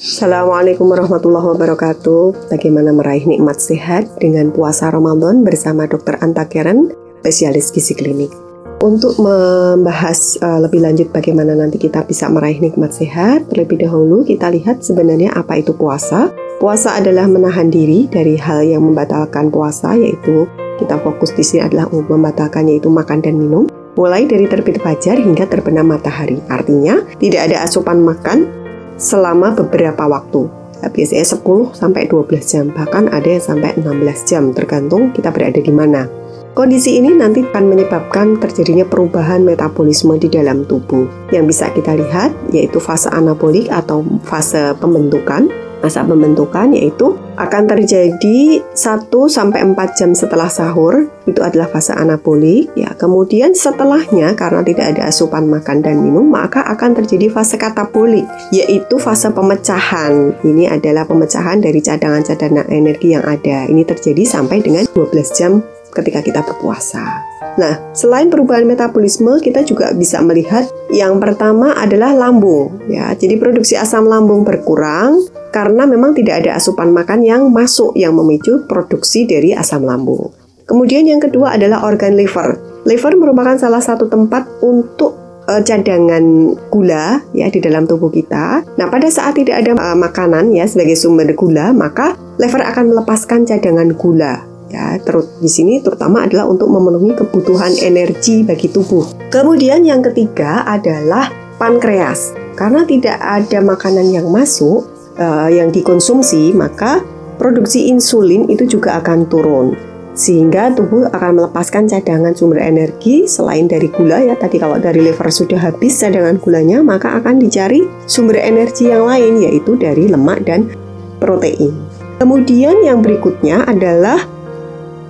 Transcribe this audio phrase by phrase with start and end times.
[0.00, 2.48] Assalamualaikum warahmatullahi wabarakatuh.
[2.48, 6.16] Bagaimana meraih nikmat sehat dengan puasa Ramadan bersama Dr.
[6.24, 6.88] Anta Karen,
[7.20, 8.32] spesialis gizi klinik.
[8.80, 14.48] Untuk membahas uh, lebih lanjut bagaimana nanti kita bisa meraih nikmat sehat, terlebih dahulu kita
[14.48, 16.32] lihat sebenarnya apa itu puasa.
[16.56, 20.48] Puasa adalah menahan diri dari hal yang membatalkan puasa, yaitu
[20.80, 23.68] kita fokus di sini adalah membatalkan yaitu makan dan minum
[24.00, 26.40] mulai dari terbit fajar hingga terbenam matahari.
[26.48, 28.59] Artinya, tidak ada asupan makan
[29.00, 30.46] selama beberapa waktu.
[30.80, 35.60] Ya, biasanya 10 sampai 12 jam, bahkan ada yang sampai 16 jam, tergantung kita berada
[35.60, 36.08] di mana.
[36.50, 41.06] Kondisi ini nanti akan menyebabkan terjadinya perubahan metabolisme di dalam tubuh.
[41.30, 45.46] Yang bisa kita lihat yaitu fase anabolik atau fase pembentukan,
[45.80, 52.68] Masa pembentukan yaitu akan terjadi 1 sampai 4 jam setelah sahur, itu adalah fase anabolik
[52.76, 52.92] ya.
[53.00, 59.00] Kemudian setelahnya karena tidak ada asupan makan dan minum, maka akan terjadi fase katabolik, yaitu
[59.00, 60.36] fase pemecahan.
[60.44, 63.64] Ini adalah pemecahan dari cadangan-cadangan energi yang ada.
[63.64, 65.64] Ini terjadi sampai dengan 12 jam
[65.96, 67.29] ketika kita berpuasa.
[67.58, 72.78] Nah, selain perubahan metabolisme, kita juga bisa melihat yang pertama adalah lambung.
[72.86, 75.18] Ya, jadi produksi asam lambung berkurang
[75.50, 80.30] karena memang tidak ada asupan makan yang masuk yang memicu produksi dari asam lambung.
[80.70, 82.54] Kemudian yang kedua adalah organ liver.
[82.86, 85.18] Liver merupakan salah satu tempat untuk
[85.50, 88.62] uh, cadangan gula ya di dalam tubuh kita.
[88.78, 93.42] Nah, pada saat tidak ada uh, makanan ya sebagai sumber gula, maka liver akan melepaskan
[93.42, 99.04] cadangan gula ya terus di sini terutama adalah untuk memenuhi kebutuhan energi bagi tubuh.
[99.28, 101.28] Kemudian yang ketiga adalah
[101.60, 102.32] pankreas.
[102.56, 104.88] Karena tidak ada makanan yang masuk
[105.20, 107.04] uh, yang dikonsumsi, maka
[107.36, 109.76] produksi insulin itu juga akan turun.
[110.12, 114.36] Sehingga tubuh akan melepaskan cadangan sumber energi selain dari gula ya.
[114.36, 119.40] Tadi kalau dari liver sudah habis cadangan gulanya, maka akan dicari sumber energi yang lain
[119.40, 120.68] yaitu dari lemak dan
[121.16, 121.72] protein.
[122.20, 124.20] Kemudian yang berikutnya adalah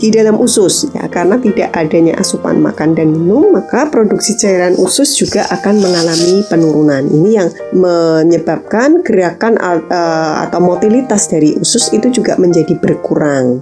[0.01, 1.05] di dalam usus ya.
[1.13, 7.05] Karena tidak adanya asupan makan dan minum maka produksi cairan usus juga akan mengalami penurunan.
[7.05, 13.61] Ini yang menyebabkan gerakan uh, atau motilitas dari usus itu juga menjadi berkurang.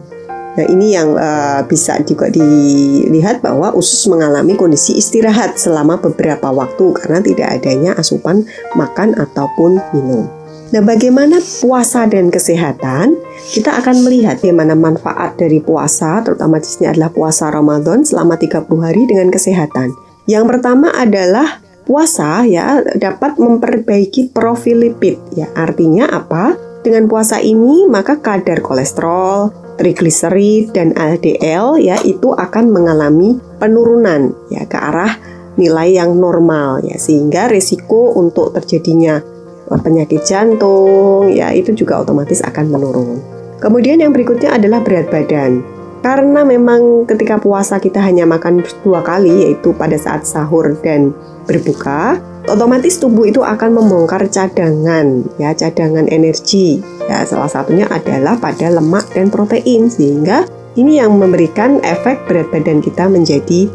[0.58, 6.98] Nah, ini yang uh, bisa juga dilihat bahwa usus mengalami kondisi istirahat selama beberapa waktu
[6.98, 8.42] karena tidak adanya asupan
[8.74, 10.37] makan ataupun minum.
[10.68, 13.16] Nah, bagaimana puasa dan kesehatan?
[13.56, 18.68] Kita akan melihat bagaimana manfaat dari puasa, terutama di sini adalah puasa Ramadan selama 30
[18.84, 19.96] hari dengan kesehatan.
[20.28, 25.48] Yang pertama adalah puasa ya dapat memperbaiki profil lipid ya.
[25.56, 26.52] Artinya apa?
[26.84, 29.48] Dengan puasa ini maka kadar kolesterol,
[29.80, 35.16] trigliserid dan LDL ya itu akan mengalami penurunan ya ke arah
[35.56, 39.37] nilai yang normal ya sehingga risiko untuk terjadinya
[39.76, 43.20] penyakit jantung, ya itu juga otomatis akan menurun.
[43.60, 45.60] Kemudian yang berikutnya adalah berat badan.
[45.98, 51.10] Karena memang ketika puasa kita hanya makan dua kali, yaitu pada saat sahur dan
[51.44, 56.78] berbuka, otomatis tubuh itu akan membongkar cadangan, ya cadangan energi.
[57.10, 60.46] Ya, salah satunya adalah pada lemak dan protein, sehingga
[60.78, 63.66] ini yang memberikan efek berat badan kita menjadi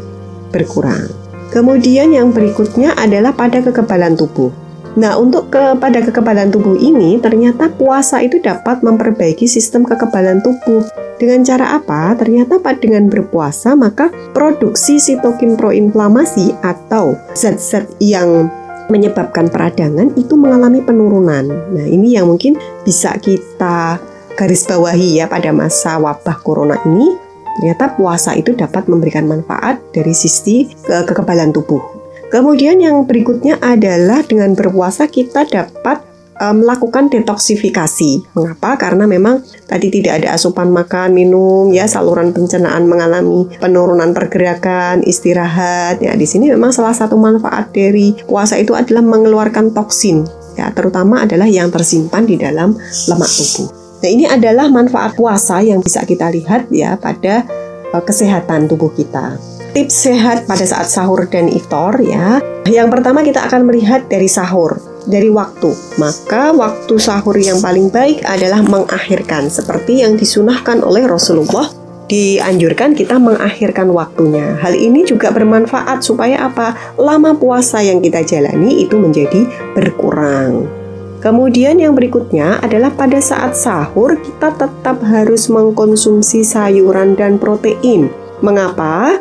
[0.48, 1.12] berkurang.
[1.52, 4.63] Kemudian yang berikutnya adalah pada kekebalan tubuh.
[4.94, 10.86] Nah, untuk kepada kekebalan tubuh ini, ternyata puasa itu dapat memperbaiki sistem kekebalan tubuh.
[11.18, 12.14] Dengan cara apa?
[12.14, 18.50] Ternyata dengan berpuasa, maka produksi sitokin proinflamasi atau zat-zat yang
[18.86, 21.46] menyebabkan peradangan itu mengalami penurunan.
[21.74, 22.54] Nah, ini yang mungkin
[22.86, 23.98] bisa kita
[24.34, 27.14] garis bawahi ya pada masa wabah corona ini.
[27.54, 31.93] Ternyata puasa itu dapat memberikan manfaat dari sisi ke kekebalan tubuh.
[32.34, 36.02] Kemudian yang berikutnya adalah dengan berpuasa kita dapat
[36.42, 38.34] um, melakukan detoksifikasi.
[38.34, 38.74] Mengapa?
[38.74, 39.38] Karena memang
[39.70, 46.02] tadi tidak ada asupan makan, minum, ya saluran pencernaan mengalami penurunan pergerakan, istirahat.
[46.02, 50.26] Ya, di sini memang salah satu manfaat dari puasa itu adalah mengeluarkan toksin,
[50.58, 52.74] ya terutama adalah yang tersimpan di dalam
[53.06, 53.70] lemak tubuh.
[54.02, 57.46] Nah, ini adalah manfaat puasa yang bisa kita lihat ya pada
[57.94, 62.38] uh, kesehatan tubuh kita tips sehat pada saat sahur dan iftar ya.
[62.64, 65.74] Yang pertama kita akan melihat dari sahur, dari waktu.
[65.98, 71.68] Maka waktu sahur yang paling baik adalah mengakhirkan seperti yang disunahkan oleh Rasulullah
[72.06, 74.54] dianjurkan kita mengakhirkan waktunya.
[74.62, 76.94] Hal ini juga bermanfaat supaya apa?
[77.00, 79.44] Lama puasa yang kita jalani itu menjadi
[79.74, 80.68] berkurang.
[81.24, 88.12] Kemudian yang berikutnya adalah pada saat sahur kita tetap harus mengkonsumsi sayuran dan protein.
[88.44, 89.16] Mengapa?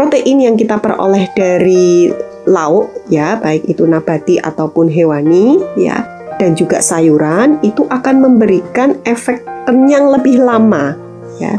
[0.00, 2.08] Protein yang kita peroleh dari
[2.48, 6.00] lauk ya baik itu nabati ataupun hewani ya
[6.40, 10.96] dan juga sayuran itu akan memberikan efek kenyang lebih lama
[11.36, 11.52] ya.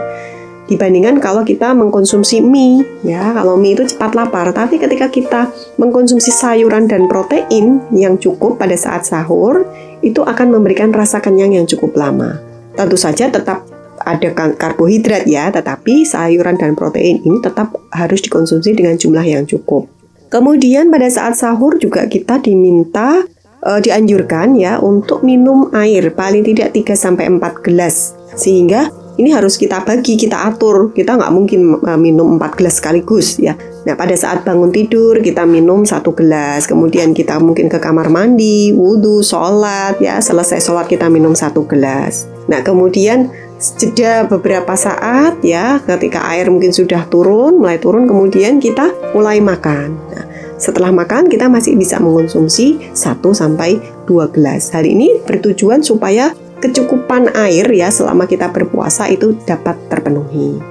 [0.65, 4.49] Dibandingkan kalau kita mengkonsumsi mie ya kalau mie itu cepat lapar.
[4.49, 9.69] Tapi ketika kita mengkonsumsi sayuran dan protein yang cukup pada saat sahur
[10.01, 12.41] itu akan memberikan rasa kenyang yang cukup lama.
[12.73, 13.70] Tentu saja tetap
[14.17, 19.87] ada karbohidrat ya tetapi sayuran dan protein ini tetap harus dikonsumsi dengan jumlah yang cukup
[20.27, 23.23] kemudian pada saat sahur juga kita diminta
[23.63, 29.59] uh, dianjurkan ya untuk minum air paling tidak 3 sampai 4 gelas sehingga ini harus
[29.59, 30.95] kita bagi, kita atur.
[30.95, 33.53] Kita nggak mungkin uh, minum 4 gelas sekaligus ya.
[33.81, 38.69] Nah pada saat bangun tidur kita minum satu gelas, kemudian kita mungkin ke kamar mandi,
[38.73, 40.21] wudhu, sholat ya.
[40.21, 42.29] Selesai sholat kita minum satu gelas.
[42.45, 48.89] Nah kemudian jeda beberapa saat ya ketika air mungkin sudah turun mulai turun kemudian kita
[49.13, 50.25] mulai makan nah,
[50.57, 53.77] setelah makan kita masih bisa mengonsumsi 1 sampai
[54.09, 60.61] 2 gelas hal ini bertujuan supaya kecukupan air ya selama kita berpuasa itu dapat terpenuhi.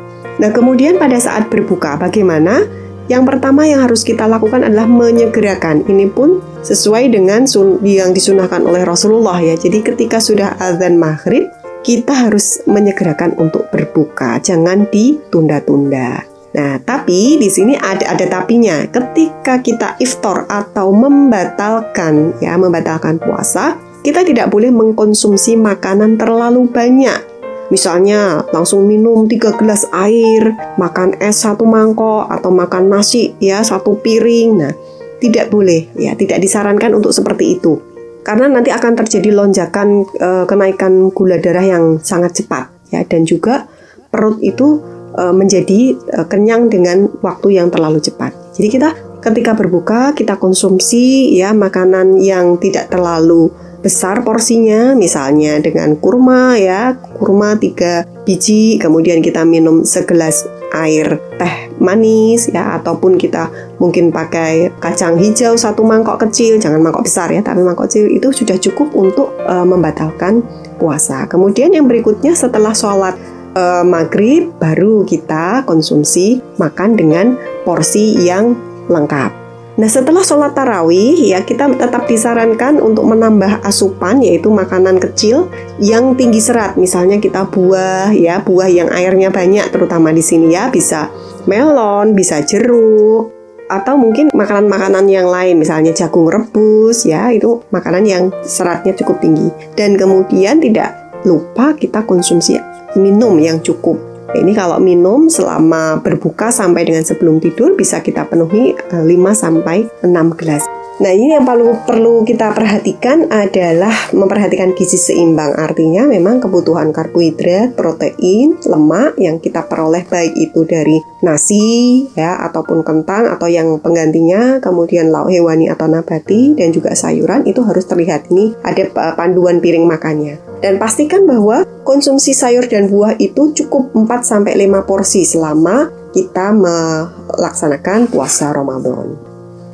[0.41, 2.65] Nah, kemudian pada saat berbuka bagaimana?
[3.11, 5.83] Yang pertama yang harus kita lakukan adalah menyegerakan.
[5.83, 7.43] Ini pun sesuai dengan
[7.83, 9.59] yang disunahkan oleh Rasulullah ya.
[9.59, 11.51] Jadi ketika sudah azan maghrib,
[11.83, 16.23] kita harus menyegerakan untuk berbuka, jangan ditunda-tunda.
[16.51, 18.87] Nah, tapi di sini ada ada tapinya.
[18.87, 27.30] Ketika kita iftar atau membatalkan ya, membatalkan puasa, kita tidak boleh mengkonsumsi makanan terlalu banyak.
[27.71, 34.03] Misalnya langsung minum 3 gelas air, makan es satu mangkok atau makan nasi ya satu
[34.03, 34.51] piring.
[34.59, 34.75] Nah,
[35.23, 37.79] tidak boleh ya, tidak disarankan untuk seperti itu.
[38.21, 43.65] Karena nanti akan terjadi lonjakan e, kenaikan gula darah yang sangat cepat ya dan juga
[44.13, 44.83] perut itu
[45.17, 48.37] e, menjadi e, kenyang dengan waktu yang terlalu cepat.
[48.53, 48.91] Jadi kita
[49.25, 53.49] ketika berbuka kita konsumsi ya makanan yang tidak terlalu
[53.81, 61.73] besar porsinya misalnya dengan kurma ya kurma tiga biji kemudian kita minum segelas air teh
[61.83, 63.51] manis ya ataupun kita
[63.83, 68.31] mungkin pakai kacang hijau satu mangkok kecil jangan mangkok besar ya tapi mangkok kecil itu
[68.31, 70.45] sudah cukup untuk uh, membatalkan
[70.81, 71.29] puasa.
[71.29, 73.17] Kemudian yang berikutnya setelah sholat
[73.57, 77.37] uh, maghrib baru kita konsumsi makan dengan
[77.69, 78.57] porsi yang
[78.89, 79.40] lengkap
[79.81, 85.49] Nah, setelah sholat tarawih, ya kita tetap disarankan untuk menambah asupan, yaitu makanan kecil
[85.81, 86.77] yang tinggi serat.
[86.77, 91.09] Misalnya kita buah, ya buah yang airnya banyak, terutama di sini ya bisa
[91.49, 93.33] melon, bisa jeruk,
[93.73, 99.49] atau mungkin makanan-makanan yang lain, misalnya jagung rebus, ya itu makanan yang seratnya cukup tinggi.
[99.81, 100.93] Dan kemudian tidak
[101.25, 102.61] lupa kita konsumsi
[103.01, 108.79] minum yang cukup ini kalau minum selama berbuka sampai dengan sebelum tidur bisa kita penuhi
[108.95, 110.80] 5 eh, sampai 6 gelas.
[111.01, 115.57] Nah, ini yang perlu perlu kita perhatikan adalah memperhatikan gizi seimbang.
[115.57, 122.85] Artinya memang kebutuhan karbohidrat, protein, lemak yang kita peroleh baik itu dari nasi ya ataupun
[122.85, 128.29] kentang atau yang penggantinya, kemudian lauk hewani atau nabati dan juga sayuran itu harus terlihat
[128.29, 130.37] ini ada eh, panduan piring makannya.
[130.61, 136.53] Dan pastikan bahwa konsumsi sayur dan buah itu cukup 4 sampai 5 porsi selama kita
[136.53, 139.30] melaksanakan puasa Ramadan.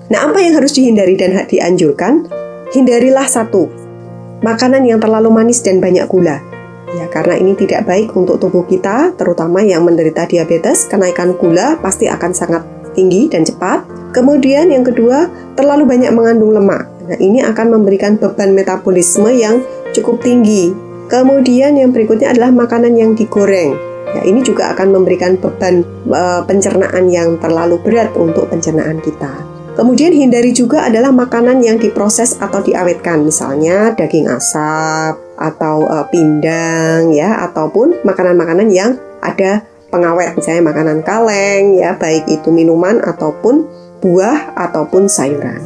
[0.06, 2.30] Nah, apa yang harus dihindari dan dianjurkan?
[2.70, 3.66] Hindarilah satu,
[4.42, 6.38] makanan yang terlalu manis dan banyak gula.
[6.94, 12.06] Ya, karena ini tidak baik untuk tubuh kita, terutama yang menderita diabetes, kenaikan gula pasti
[12.06, 12.62] akan sangat
[12.94, 13.82] tinggi dan cepat.
[14.14, 15.26] Kemudian yang kedua,
[15.58, 16.86] terlalu banyak mengandung lemak.
[17.10, 19.58] Nah, ini akan memberikan beban metabolisme yang
[19.90, 20.70] cukup tinggi.
[21.10, 23.74] Kemudian yang berikutnya adalah makanan yang digoreng.
[24.14, 29.55] Ya, ini juga akan memberikan beban e, pencernaan yang terlalu berat untuk pencernaan kita.
[29.76, 37.12] Kemudian hindari juga adalah makanan yang diproses atau diawetkan, misalnya daging asap atau uh, pindang
[37.12, 43.68] ya, ataupun makanan-makanan yang ada pengawet, misalnya makanan kaleng ya, baik itu minuman ataupun
[44.00, 45.60] buah ataupun sayuran.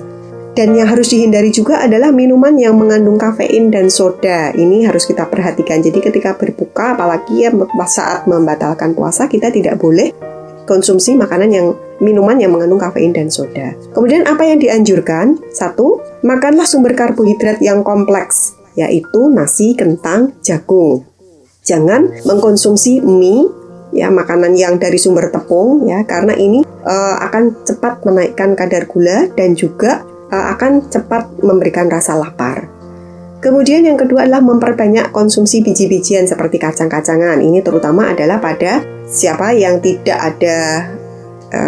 [0.58, 4.50] Dan yang harus dihindari juga adalah minuman yang mengandung kafein dan soda.
[4.50, 5.78] Ini harus kita perhatikan.
[5.78, 7.54] Jadi ketika berbuka, apalagi ya
[7.86, 10.10] saat membatalkan puasa, kita tidak boleh
[10.66, 11.66] konsumsi makanan yang
[12.00, 13.76] minuman yang mengandung kafein dan soda.
[13.92, 15.38] Kemudian apa yang dianjurkan?
[15.52, 21.06] Satu, makanlah sumber karbohidrat yang kompleks, yaitu nasi, kentang, jagung.
[21.60, 28.06] Jangan mengkonsumsi mie ya makanan yang dari sumber tepung ya karena ini uh, akan cepat
[28.06, 32.70] menaikkan kadar gula dan juga uh, akan cepat memberikan rasa lapar.
[33.40, 37.40] Kemudian yang kedua adalah memperbanyak konsumsi biji-bijian seperti kacang-kacangan.
[37.40, 40.86] Ini terutama adalah pada siapa yang tidak ada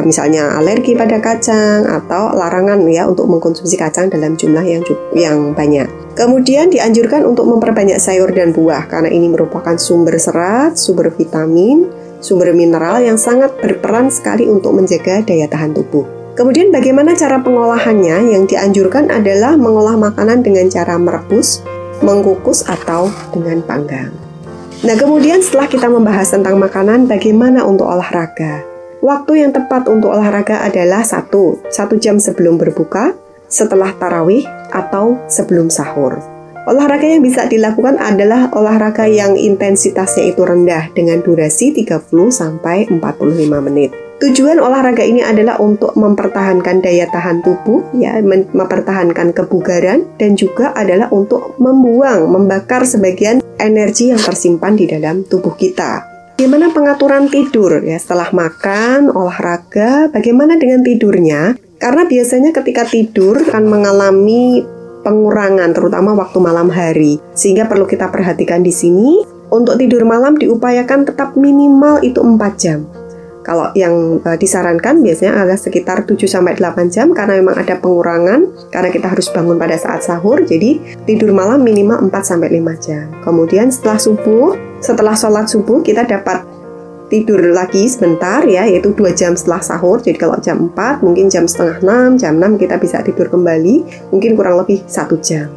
[0.06, 4.82] misalnya alergi pada kacang atau larangan ya untuk mengkonsumsi kacang dalam jumlah yang
[5.14, 5.90] yang banyak.
[6.12, 11.88] Kemudian dianjurkan untuk memperbanyak sayur dan buah karena ini merupakan sumber serat, sumber vitamin,
[12.20, 16.04] sumber mineral yang sangat berperan sekali untuk menjaga daya tahan tubuh.
[16.32, 18.32] Kemudian bagaimana cara pengolahannya?
[18.32, 21.60] Yang dianjurkan adalah mengolah makanan dengan cara merebus,
[22.00, 24.12] mengkukus atau dengan panggang.
[24.82, 28.71] Nah, kemudian setelah kita membahas tentang makanan, bagaimana untuk olahraga?
[29.02, 33.18] Waktu yang tepat untuk olahraga adalah satu, satu jam sebelum berbuka,
[33.50, 36.22] setelah tarawih atau sebelum sahur.
[36.70, 43.66] Olahraga yang bisa dilakukan adalah olahraga yang intensitasnya itu rendah dengan durasi 30 sampai 45
[43.66, 43.90] menit.
[44.22, 51.10] Tujuan olahraga ini adalah untuk mempertahankan daya tahan tubuh, ya, mempertahankan kebugaran dan juga adalah
[51.10, 56.11] untuk membuang, membakar sebagian energi yang tersimpan di dalam tubuh kita.
[56.42, 61.54] Bagaimana pengaturan tidur ya setelah makan, olahraga, bagaimana dengan tidurnya?
[61.78, 64.66] Karena biasanya ketika tidur akan mengalami
[65.06, 67.22] pengurangan terutama waktu malam hari.
[67.38, 69.22] Sehingga perlu kita perhatikan di sini
[69.54, 72.90] untuk tidur malam diupayakan tetap minimal itu 4 jam.
[73.46, 78.50] Kalau yang uh, disarankan biasanya adalah sekitar 7 sampai 8 jam karena memang ada pengurangan
[78.74, 80.42] karena kita harus bangun pada saat sahur.
[80.42, 83.06] Jadi tidur malam minimal 4 sampai 5 jam.
[83.22, 86.42] Kemudian setelah subuh, setelah sholat subuh kita dapat
[87.06, 90.00] tidur lagi sebentar ya, yaitu dua jam setelah sahur.
[90.00, 91.78] Jadi kalau jam 4, mungkin jam setengah
[92.16, 95.52] 6, jam 6 kita bisa tidur kembali, mungkin kurang lebih satu jam.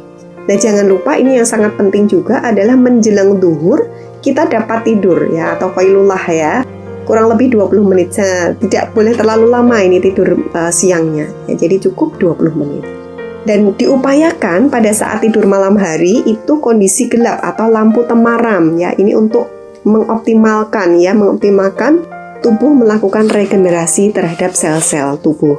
[0.46, 3.82] Nah jangan lupa ini yang sangat penting juga adalah menjelang duhur
[4.22, 6.62] kita dapat tidur ya atau kailullah ya
[7.06, 8.10] kurang lebih 20 menit
[8.58, 13.05] tidak boleh terlalu lama ini tidur uh, siangnya ya jadi cukup 20 menit
[13.46, 19.14] dan diupayakan pada saat tidur malam hari itu kondisi gelap atau lampu temaram ya ini
[19.14, 22.02] untuk mengoptimalkan ya, mengoptimalkan
[22.42, 25.56] tubuh melakukan regenerasi terhadap sel-sel tubuh.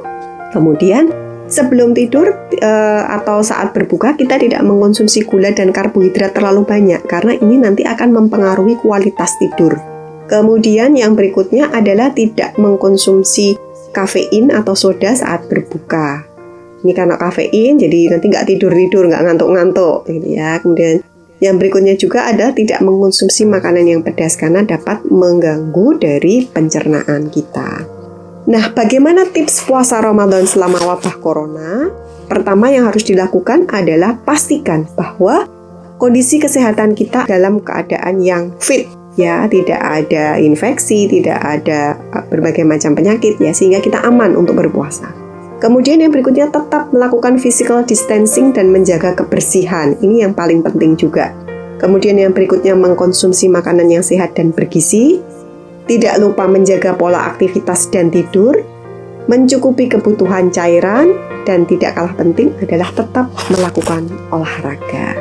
[0.52, 1.08] Kemudian
[1.48, 2.72] sebelum tidur e,
[3.08, 8.12] atau saat berbuka kita tidak mengkonsumsi gula dan karbohidrat terlalu banyak karena ini nanti akan
[8.12, 9.80] mempengaruhi kualitas tidur.
[10.28, 13.56] Kemudian yang berikutnya adalah tidak mengkonsumsi
[13.96, 16.27] kafein atau soda saat berbuka.
[16.84, 20.62] Ini karena kafein, jadi nanti nggak tidur tidur, nggak ngantuk-ngantuk, gitu ya.
[20.62, 21.02] Kemudian
[21.38, 27.86] yang berikutnya juga adalah tidak mengkonsumsi makanan yang pedas karena dapat mengganggu dari pencernaan kita.
[28.48, 31.92] Nah, bagaimana tips puasa Ramadan selama wabah corona?
[32.26, 35.44] Pertama yang harus dilakukan adalah pastikan bahwa
[36.00, 41.98] kondisi kesehatan kita dalam keadaan yang fit ya, tidak ada infeksi, tidak ada
[42.30, 45.27] berbagai macam penyakit ya sehingga kita aman untuk berpuasa.
[45.58, 49.98] Kemudian yang berikutnya tetap melakukan physical distancing dan menjaga kebersihan.
[49.98, 51.34] Ini yang paling penting juga.
[51.82, 55.18] Kemudian yang berikutnya mengkonsumsi makanan yang sehat dan bergizi.
[55.90, 58.54] Tidak lupa menjaga pola aktivitas dan tidur.
[59.26, 61.10] Mencukupi kebutuhan cairan
[61.42, 65.18] dan tidak kalah penting adalah tetap melakukan olahraga.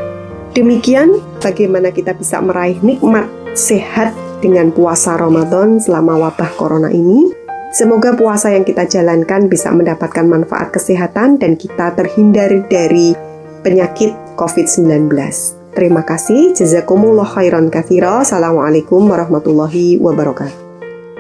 [0.54, 7.37] Demikian bagaimana kita bisa meraih nikmat sehat dengan puasa Ramadan selama wabah corona ini.
[7.78, 13.14] Semoga puasa yang kita jalankan bisa mendapatkan manfaat kesehatan dan kita terhindar dari
[13.62, 15.14] penyakit COVID-19.
[15.78, 16.58] Terima kasih.
[16.58, 18.26] Jazakumullah khairan kathira.
[18.26, 20.67] Assalamualaikum warahmatullahi wabarakatuh.